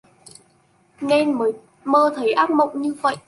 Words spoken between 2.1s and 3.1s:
thấy ác mộng như